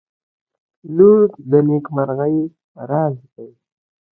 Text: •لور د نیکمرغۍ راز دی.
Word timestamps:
•لور 0.95 1.23
د 1.49 1.51
نیکمرغۍ 1.69 2.37
راز 2.89 3.15
دی. 3.33 3.49